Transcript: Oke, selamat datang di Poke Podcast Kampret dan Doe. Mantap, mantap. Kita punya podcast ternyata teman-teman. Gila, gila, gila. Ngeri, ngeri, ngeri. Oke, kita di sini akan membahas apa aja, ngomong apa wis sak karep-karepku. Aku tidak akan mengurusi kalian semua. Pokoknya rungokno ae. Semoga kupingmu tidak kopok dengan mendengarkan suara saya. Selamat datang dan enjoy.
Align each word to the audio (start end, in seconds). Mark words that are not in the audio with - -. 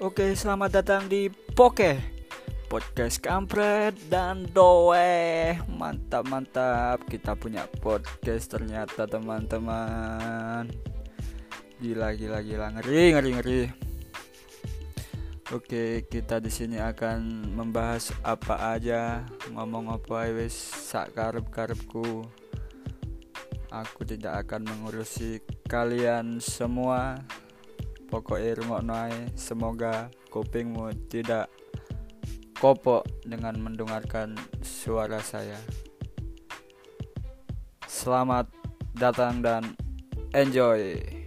Oke, 0.00 0.32
selamat 0.32 0.80
datang 0.80 1.12
di 1.12 1.28
Poke 1.28 2.00
Podcast 2.72 3.20
Kampret 3.20 3.92
dan 4.08 4.48
Doe. 4.48 5.52
Mantap, 5.68 6.24
mantap. 6.24 7.04
Kita 7.04 7.36
punya 7.36 7.68
podcast 7.68 8.48
ternyata 8.48 9.04
teman-teman. 9.04 10.72
Gila, 11.84 12.16
gila, 12.16 12.40
gila. 12.40 12.80
Ngeri, 12.80 13.04
ngeri, 13.12 13.30
ngeri. 13.36 13.62
Oke, 15.52 16.08
kita 16.08 16.40
di 16.40 16.48
sini 16.48 16.80
akan 16.80 17.52
membahas 17.52 18.16
apa 18.24 18.72
aja, 18.72 19.28
ngomong 19.52 19.92
apa 19.92 20.32
wis 20.32 20.56
sak 20.56 21.12
karep-karepku. 21.12 22.24
Aku 23.68 24.08
tidak 24.08 24.48
akan 24.48 24.64
mengurusi 24.64 25.44
kalian 25.68 26.40
semua. 26.40 27.20
Pokoknya 28.10 28.58
rungokno 28.58 28.94
ae. 29.06 29.30
Semoga 29.38 30.10
kupingmu 30.34 30.90
tidak 31.06 31.46
kopok 32.58 33.06
dengan 33.22 33.56
mendengarkan 33.62 34.34
suara 34.60 35.22
saya. 35.22 35.56
Selamat 37.86 38.50
datang 38.98 39.40
dan 39.40 39.62
enjoy. 40.34 41.19